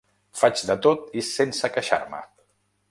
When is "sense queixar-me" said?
1.29-2.25